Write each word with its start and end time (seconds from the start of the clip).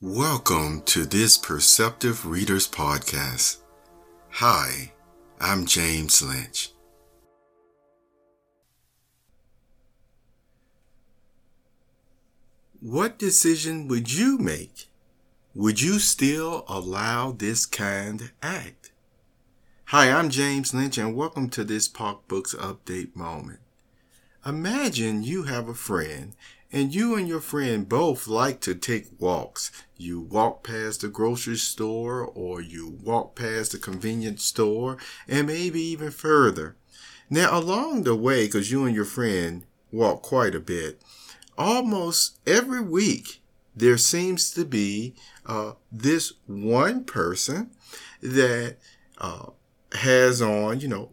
Welcome 0.00 0.82
to 0.82 1.04
this 1.04 1.36
Perceptive 1.36 2.24
Readers 2.24 2.68
Podcast. 2.68 3.56
Hi, 4.30 4.92
I'm 5.40 5.66
James 5.66 6.22
Lynch. 6.22 6.70
What 12.78 13.18
decision 13.18 13.88
would 13.88 14.12
you 14.12 14.38
make? 14.38 14.86
Would 15.56 15.82
you 15.82 15.98
still 15.98 16.64
allow 16.68 17.32
this 17.32 17.66
kind 17.66 18.30
act? 18.40 18.92
Hi, 19.86 20.12
I'm 20.12 20.30
James 20.30 20.72
Lynch 20.72 20.96
and 20.96 21.16
welcome 21.16 21.50
to 21.50 21.64
this 21.64 21.88
Park 21.88 22.28
Books 22.28 22.54
Update 22.54 23.16
moment. 23.16 23.58
Imagine 24.46 25.22
you 25.24 25.44
have 25.44 25.68
a 25.68 25.74
friend 25.74 26.34
and 26.70 26.94
you 26.94 27.16
and 27.16 27.26
your 27.26 27.40
friend 27.40 27.88
both 27.88 28.28
like 28.28 28.60
to 28.60 28.74
take 28.74 29.06
walks. 29.18 29.72
You 29.96 30.20
walk 30.20 30.62
past 30.62 31.00
the 31.00 31.08
grocery 31.08 31.56
store 31.56 32.24
or 32.24 32.60
you 32.60 32.98
walk 33.02 33.34
past 33.34 33.72
the 33.72 33.78
convenience 33.78 34.44
store 34.44 34.96
and 35.26 35.46
maybe 35.46 35.80
even 35.80 36.10
further. 36.10 36.76
Now, 37.28 37.58
along 37.58 38.04
the 38.04 38.14
way, 38.14 38.46
because 38.46 38.70
you 38.70 38.84
and 38.84 38.94
your 38.94 39.04
friend 39.04 39.64
walk 39.90 40.22
quite 40.22 40.54
a 40.54 40.60
bit, 40.60 41.02
almost 41.56 42.38
every 42.46 42.80
week 42.80 43.42
there 43.74 43.98
seems 43.98 44.50
to 44.52 44.64
be 44.64 45.14
uh, 45.46 45.72
this 45.90 46.32
one 46.46 47.04
person 47.04 47.70
that 48.22 48.76
uh, 49.18 49.46
has 49.92 50.40
on, 50.40 50.80
you 50.80 50.88
know, 50.88 51.10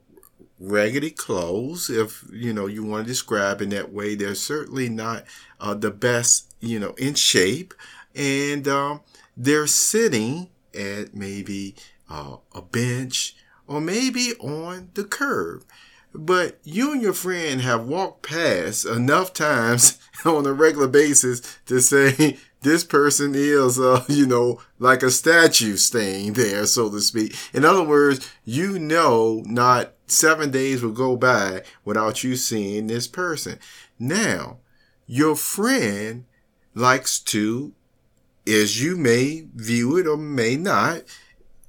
raggedy 0.60 1.12
clothes, 1.12 1.90
if 1.90 2.24
you 2.32 2.54
know 2.54 2.68
you 2.68 2.84
want 2.84 3.06
to 3.06 3.12
describe 3.12 3.62
in 3.62 3.70
that 3.70 3.92
way. 3.92 4.16
They're 4.16 4.36
certainly 4.36 4.90
not 4.90 5.26
uh, 5.60 5.74
the 5.74 5.92
best, 5.92 6.54
you 6.60 6.80
know, 6.80 6.94
in 6.98 7.16
shape, 7.16 7.74
and 8.16 8.68
um, 8.68 9.02
they're 9.36 9.68
sitting 9.68 10.50
at 10.74 11.16
maybe 11.16 11.76
uh, 12.10 12.38
a 12.54 12.62
bench 12.62 13.36
or 13.68 13.82
maybe 13.82 14.34
on 14.40 14.90
the 14.94 15.04
curb. 15.04 15.64
But 16.14 16.60
you 16.64 16.94
and 16.94 17.02
your 17.02 17.14
friend 17.14 17.60
have 17.62 17.88
walked 17.88 18.24
past 18.24 18.86
enough 18.86 19.34
times 19.34 19.98
on 20.26 20.46
a 20.46 20.54
regular 20.54 20.88
basis 20.88 21.42
to 21.66 21.82
say 21.82 22.38
this 22.62 22.84
person 22.84 23.34
is, 23.36 23.80
uh, 23.80 24.04
you 24.10 24.26
know, 24.26 24.62
like 24.80 25.04
a 25.04 25.12
statue 25.12 25.76
staying 25.76 26.34
there, 26.34 26.66
so 26.66 26.90
to 26.90 27.02
speak. 27.02 27.36
In 27.54 27.66
other 27.66 27.84
words, 27.84 28.32
you 28.46 28.80
know, 28.80 29.44
not 29.46 29.95
seven 30.08 30.52
days 30.52 30.84
will 30.84 30.92
go 30.92 31.16
by 31.16 31.64
without 31.84 32.24
you 32.24 32.36
seeing 32.36 32.88
this 32.88 33.08
person. 33.08 33.60
Now, 34.00 34.58
your 35.08 35.36
friend 35.36 36.26
likes 36.74 37.20
to, 37.20 37.74
as 38.48 38.82
you 38.82 38.98
may 38.98 39.48
view 39.56 39.98
it 39.98 40.08
or 40.08 40.18
may 40.18 40.56
not, 40.56 41.04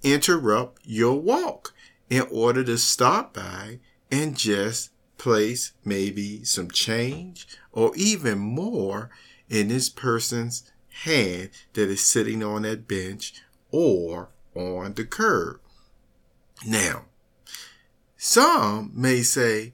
interrupt 0.02 0.82
your 0.84 1.20
walk 1.20 1.74
in 2.08 2.22
order 2.30 2.62
to 2.64 2.78
stop 2.78 3.34
by 3.34 3.80
and 4.10 4.36
just 4.36 4.90
place 5.18 5.72
maybe 5.84 6.44
some 6.44 6.70
change 6.70 7.46
or 7.72 7.92
even 7.96 8.38
more 8.38 9.10
in 9.48 9.68
this 9.68 9.88
person's 9.88 10.70
hand 11.04 11.50
that 11.74 11.88
is 11.88 12.02
sitting 12.02 12.42
on 12.42 12.62
that 12.62 12.88
bench 12.88 13.34
or 13.70 14.30
on 14.54 14.94
the 14.94 15.04
curb. 15.04 15.60
Now, 16.66 17.06
some 18.26 18.90
may 18.92 19.22
say, 19.22 19.72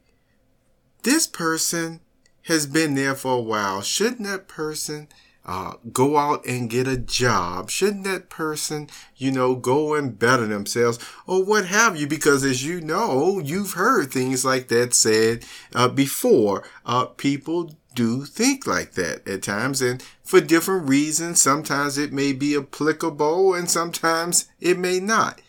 this 1.05 1.27
person 1.27 2.00
has 2.42 2.67
been 2.67 2.94
there 2.94 3.14
for 3.14 3.39
a 3.39 3.41
while. 3.41 3.81
Shouldn't 3.81 4.25
that 4.25 4.47
person 4.47 5.09
uh, 5.47 5.75
go 5.91 6.19
out 6.19 6.44
and 6.44 6.69
get 6.69 6.86
a 6.86 6.98
job? 6.98 7.70
Shouldn't 7.70 8.05
that 8.05 8.28
person, 8.28 8.91
you 9.17 9.33
know, 9.33 9.55
go 9.55 9.94
and 9.94 10.19
better 10.19 10.47
themselves 10.47 10.98
or 11.27 11.42
what 11.42 11.64
have 11.64 11.97
you? 11.97 12.06
Because 12.06 12.44
as 12.44 12.64
you 12.64 12.83
know, 12.83 13.39
you've 13.39 13.72
heard 13.72 14.12
things 14.12 14.44
like 14.44 14.69
that 14.69 14.93
said 14.93 15.47
uh, 15.75 15.88
before. 15.88 16.62
Uh, 16.84 17.06
people 17.06 17.75
do 17.94 18.27
think 18.27 18.66
like 18.66 18.93
that 18.93 19.27
at 19.27 19.43
times 19.43 19.81
and 19.81 20.03
for 20.22 20.43
different 20.43 20.88
reasons. 20.88 21.41
Sometimes 21.41 21.97
it 21.97 22.12
may 22.12 22.34
be 22.34 22.54
applicable 22.54 23.54
and 23.54 23.71
sometimes 23.71 24.48
it 24.60 24.78
may 24.78 25.00
not. 25.00 25.41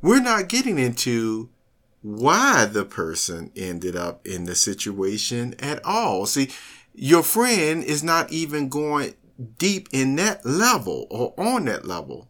We're 0.00 0.20
not 0.20 0.48
getting 0.48 0.78
into 0.78 1.48
why 2.04 2.66
the 2.66 2.84
person 2.84 3.50
ended 3.56 3.96
up 3.96 4.26
in 4.26 4.44
the 4.44 4.54
situation 4.54 5.54
at 5.58 5.82
all. 5.86 6.26
See, 6.26 6.50
your 6.94 7.22
friend 7.22 7.82
is 7.82 8.04
not 8.04 8.30
even 8.30 8.68
going 8.68 9.14
deep 9.56 9.88
in 9.90 10.14
that 10.16 10.44
level 10.44 11.06
or 11.08 11.32
on 11.38 11.64
that 11.64 11.86
level. 11.86 12.28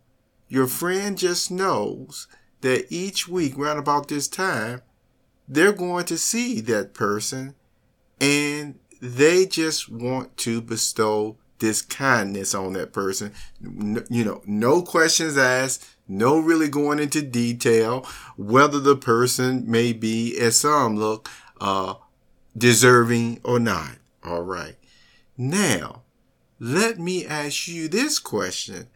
Your 0.49 0.69
friend 0.69 1.19
just 1.19 1.51
knows 1.51 2.29
that 2.61 2.87
each 2.89 3.27
week, 3.27 3.59
around 3.59 3.79
about 3.79 4.07
this 4.07 4.29
time, 4.29 4.81
they're 5.49 5.73
going 5.73 6.05
to 6.05 6.19
see 6.19 6.61
that 6.61 6.95
person 6.95 7.57
and 8.21 8.79
they 9.03 9.45
just 9.45 9.89
want 9.91 10.37
to 10.37 10.61
bestow 10.61 11.37
this 11.59 11.83
kindness 11.83 12.55
on 12.55 12.73
that 12.75 12.93
person. 12.93 13.33
you 13.61 14.25
know, 14.25 14.43
no 14.47 14.83
questions 14.83 15.39
asked, 15.39 15.87
no 16.09 16.39
really 16.39 16.69
going 16.69 16.99
into 16.99 17.23
detail 17.23 18.07
whether 18.37 18.81
the 18.81 18.97
person 18.97 19.71
may 19.71 19.93
be, 19.93 20.39
as 20.39 20.57
some 20.57 20.97
look, 20.97 21.29
uh, 21.61 21.95
deserving 22.57 23.41
or 23.45 23.59
not. 23.59 23.97
All 24.25 24.43
right. 24.43 24.77
Now, 25.37 26.03
let 26.59 26.99
me 26.99 27.27
ask 27.27 27.69
you 27.69 27.89
this 27.89 28.19
question. 28.19 28.89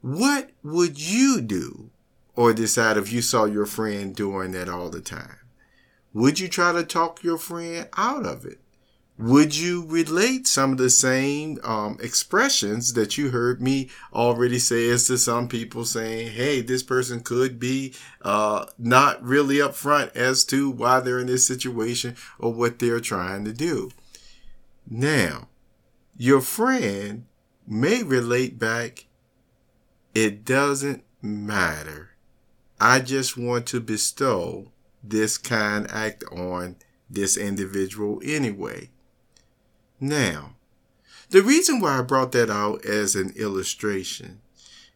What 0.00 0.50
would 0.62 1.00
you 1.00 1.40
do 1.40 1.90
or 2.34 2.52
decide 2.52 2.96
if 2.96 3.12
you 3.12 3.22
saw 3.22 3.44
your 3.44 3.66
friend 3.66 4.14
doing 4.14 4.52
that 4.52 4.68
all 4.68 4.88
the 4.88 5.00
time? 5.00 5.38
Would 6.12 6.38
you 6.38 6.48
try 6.48 6.72
to 6.72 6.84
talk 6.84 7.22
your 7.22 7.38
friend 7.38 7.88
out 7.96 8.24
of 8.24 8.44
it? 8.44 8.60
Would 9.18 9.56
you 9.56 9.84
relate 9.86 10.46
some 10.46 10.72
of 10.72 10.78
the 10.78 10.90
same 10.90 11.58
um, 11.64 11.96
expressions 12.02 12.92
that 12.92 13.16
you 13.16 13.30
heard 13.30 13.62
me 13.62 13.88
already 14.12 14.58
say 14.58 14.90
as 14.90 15.06
to 15.06 15.16
some 15.16 15.48
people 15.48 15.86
saying, 15.86 16.32
hey, 16.32 16.60
this 16.60 16.82
person 16.82 17.20
could 17.20 17.58
be 17.58 17.94
uh, 18.22 18.66
not 18.78 19.22
really 19.22 19.56
upfront 19.56 20.14
as 20.14 20.44
to 20.44 20.70
why 20.70 21.00
they're 21.00 21.18
in 21.18 21.28
this 21.28 21.46
situation 21.46 22.14
or 22.38 22.52
what 22.52 22.78
they're 22.78 23.00
trying 23.00 23.44
to 23.46 23.54
do? 23.54 23.90
Now, 24.88 25.48
your 26.16 26.42
friend 26.42 27.24
may 27.66 28.02
relate 28.02 28.58
back, 28.58 29.06
it 30.14 30.44
doesn't 30.44 31.04
matter. 31.22 32.10
I 32.78 33.00
just 33.00 33.38
want 33.38 33.66
to 33.68 33.80
bestow 33.80 34.72
this 35.02 35.38
kind 35.38 35.90
act 35.90 36.22
on 36.30 36.76
this 37.08 37.38
individual 37.38 38.20
anyway. 38.22 38.90
Now, 40.00 40.56
the 41.30 41.42
reason 41.42 41.80
why 41.80 41.98
I 41.98 42.02
brought 42.02 42.32
that 42.32 42.50
out 42.50 42.84
as 42.84 43.16
an 43.16 43.32
illustration 43.36 44.40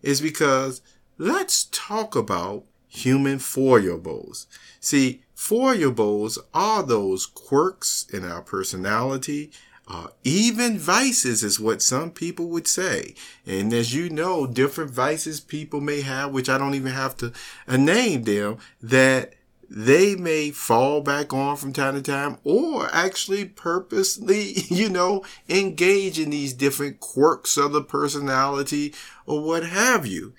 is 0.02 0.20
because 0.20 0.82
let's 1.18 1.64
talk 1.72 2.14
about 2.14 2.64
human 2.88 3.38
foibles. 3.38 4.46
See, 4.80 5.22
foibles 5.34 6.38
are 6.52 6.82
those 6.82 7.26
quirks 7.26 8.06
in 8.12 8.24
our 8.24 8.42
personality, 8.42 9.50
uh, 9.90 10.06
even 10.22 10.78
vices 10.78 11.42
is 11.42 11.58
what 11.58 11.82
some 11.82 12.12
people 12.12 12.48
would 12.48 12.68
say. 12.68 13.14
And 13.44 13.72
as 13.72 13.92
you 13.92 14.08
know, 14.08 14.46
different 14.46 14.92
vices 14.92 15.40
people 15.40 15.80
may 15.80 16.02
have, 16.02 16.30
which 16.30 16.48
I 16.48 16.58
don't 16.58 16.76
even 16.76 16.92
have 16.92 17.16
to 17.16 17.32
uh, 17.66 17.76
name 17.76 18.22
them, 18.22 18.58
that 18.80 19.34
they 19.72 20.16
may 20.16 20.50
fall 20.50 21.00
back 21.00 21.32
on 21.32 21.56
from 21.56 21.72
time 21.72 21.94
to 21.94 22.02
time 22.02 22.38
or 22.42 22.88
actually 22.92 23.44
purposely, 23.44 24.52
you 24.68 24.88
know, 24.88 25.24
engage 25.48 26.18
in 26.18 26.30
these 26.30 26.52
different 26.52 26.98
quirks 26.98 27.56
of 27.56 27.70
the 27.70 27.82
personality 27.82 28.92
or 29.26 29.40
what 29.40 29.62
have 29.62 30.04
you. 30.04 30.34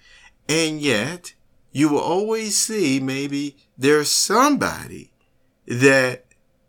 And 0.50 0.82
yet 0.82 1.34
you 1.72 1.88
will 1.88 2.02
always 2.02 2.58
see 2.58 3.00
maybe 3.00 3.56
there's 3.78 4.12
somebody 4.12 5.14
that, 5.66 6.26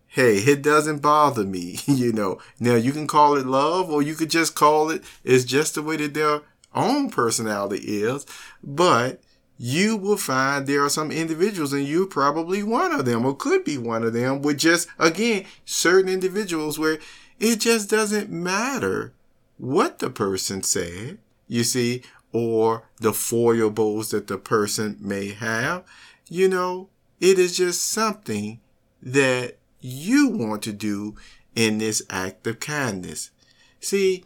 hey, 0.06 0.36
it 0.36 0.62
doesn't 0.62 1.02
bother 1.02 1.44
me, 1.44 1.80
you 1.86 2.12
know. 2.12 2.38
Now 2.60 2.76
you 2.76 2.92
can 2.92 3.08
call 3.08 3.36
it 3.36 3.44
love 3.44 3.90
or 3.90 4.02
you 4.02 4.14
could 4.14 4.30
just 4.30 4.54
call 4.54 4.88
it, 4.90 5.02
it's 5.24 5.44
just 5.44 5.74
the 5.74 5.82
way 5.82 5.96
that 5.96 6.14
their 6.14 6.42
own 6.72 7.10
personality 7.10 7.78
is. 7.78 8.24
But 8.62 9.20
you 9.64 9.96
will 9.96 10.16
find 10.16 10.66
there 10.66 10.84
are 10.84 10.88
some 10.88 11.12
individuals, 11.12 11.72
and 11.72 11.86
you're 11.86 12.04
probably 12.04 12.64
one 12.64 12.90
of 12.90 13.04
them, 13.04 13.24
or 13.24 13.32
could 13.32 13.62
be 13.62 13.78
one 13.78 14.02
of 14.02 14.12
them, 14.12 14.42
with 14.42 14.58
just, 14.58 14.88
again, 14.98 15.44
certain 15.64 16.10
individuals 16.10 16.80
where 16.80 16.98
it 17.38 17.60
just 17.60 17.88
doesn't 17.88 18.28
matter 18.28 19.12
what 19.58 20.00
the 20.00 20.10
person 20.10 20.64
said, 20.64 21.18
you 21.46 21.62
see, 21.62 22.02
or 22.32 22.88
the 22.98 23.12
foibles 23.12 24.10
that 24.10 24.26
the 24.26 24.36
person 24.36 24.96
may 24.98 25.28
have. 25.28 25.84
You 26.28 26.48
know, 26.48 26.88
it 27.20 27.38
is 27.38 27.56
just 27.56 27.84
something 27.84 28.58
that 29.00 29.58
you 29.80 30.26
want 30.26 30.62
to 30.62 30.72
do 30.72 31.14
in 31.54 31.78
this 31.78 32.02
act 32.10 32.48
of 32.48 32.58
kindness. 32.58 33.30
See, 33.78 34.24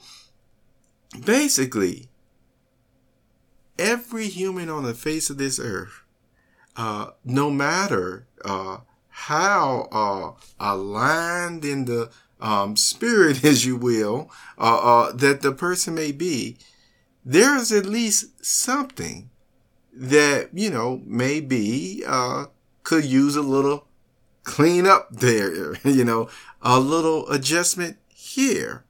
basically, 1.26 2.08
every 3.78 4.28
human 4.28 4.68
on 4.68 4.84
the 4.84 4.94
face 4.94 5.30
of 5.30 5.38
this 5.38 5.58
earth, 5.58 6.02
uh, 6.76 7.10
no 7.24 7.50
matter 7.50 8.26
uh, 8.44 8.78
how 9.08 9.88
uh, 9.92 10.32
aligned 10.60 11.64
in 11.64 11.86
the 11.86 12.10
um, 12.40 12.76
spirit, 12.76 13.44
as 13.46 13.64
you 13.64 13.76
will, 13.76 14.30
uh, 14.58 14.78
uh, 14.78 15.12
that 15.12 15.40
the 15.40 15.52
person 15.52 15.94
may 15.94 16.12
be, 16.12 16.56
there 17.24 17.56
is 17.56 17.72
at 17.72 17.86
least 17.86 18.44
something 18.44 19.30
that 19.92 20.50
you 20.52 20.70
know 20.70 21.00
maybe 21.04 22.02
uh, 22.06 22.46
could 22.82 23.04
use 23.04 23.34
a 23.34 23.42
little 23.42 23.86
clean 24.44 24.86
up 24.86 25.08
there, 25.10 25.74
you 25.84 26.04
know, 26.04 26.28
a 26.62 26.78
little 26.78 27.28
adjustment 27.30 27.98
here. 28.08 28.84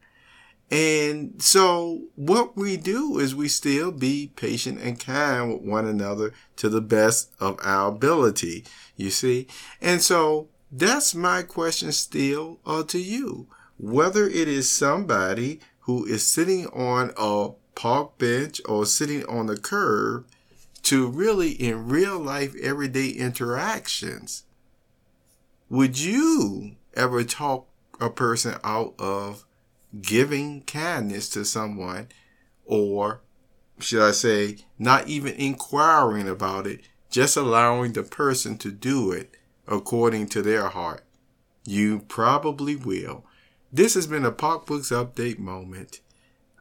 And 0.70 1.40
so 1.40 2.02
what 2.16 2.56
we 2.56 2.76
do 2.76 3.18
is 3.18 3.34
we 3.34 3.48
still 3.48 3.92
be 3.92 4.32
patient 4.34 4.80
and 4.80 4.98
kind 4.98 5.52
with 5.52 5.62
one 5.62 5.86
another 5.86 6.32
to 6.56 6.68
the 6.68 6.80
best 6.80 7.32
of 7.38 7.58
our 7.62 7.88
ability, 7.88 8.64
you 8.96 9.10
see? 9.10 9.46
And 9.80 10.02
so 10.02 10.48
that's 10.72 11.14
my 11.14 11.42
question 11.42 11.92
still 11.92 12.58
uh, 12.66 12.82
to 12.84 12.98
you. 12.98 13.46
Whether 13.78 14.26
it 14.26 14.48
is 14.48 14.70
somebody 14.70 15.60
who 15.80 16.04
is 16.04 16.26
sitting 16.26 16.66
on 16.68 17.12
a 17.16 17.50
park 17.76 18.18
bench 18.18 18.60
or 18.68 18.86
sitting 18.86 19.24
on 19.26 19.46
the 19.46 19.56
curb 19.56 20.26
to 20.82 21.06
really 21.06 21.50
in 21.50 21.88
real 21.88 22.18
life 22.18 22.56
everyday 22.60 23.10
interactions, 23.10 24.42
would 25.68 25.98
you 25.98 26.72
ever 26.94 27.22
talk 27.22 27.68
a 28.00 28.10
person 28.10 28.56
out 28.64 28.94
of 28.98 29.45
giving 30.00 30.62
kindness 30.62 31.28
to 31.30 31.44
someone 31.44 32.08
or 32.64 33.20
should 33.78 34.02
I 34.02 34.12
say 34.12 34.58
not 34.78 35.08
even 35.08 35.34
inquiring 35.34 36.28
about 36.28 36.66
it, 36.66 36.80
just 37.10 37.36
allowing 37.36 37.92
the 37.92 38.02
person 38.02 38.58
to 38.58 38.70
do 38.70 39.12
it 39.12 39.36
according 39.66 40.28
to 40.28 40.42
their 40.42 40.68
heart? 40.68 41.04
You 41.64 42.00
probably 42.08 42.76
will. 42.76 43.24
This 43.72 43.94
has 43.94 44.06
been 44.06 44.24
a 44.24 44.32
Park 44.32 44.66
Books 44.66 44.90
Update 44.90 45.38
moment. 45.38 46.00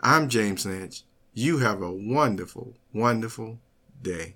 I'm 0.01 0.29
James 0.29 0.65
Lynch. 0.65 1.03
You 1.33 1.59
have 1.59 1.81
a 1.81 1.91
wonderful, 1.91 2.75
wonderful 2.93 3.59
day. 4.01 4.35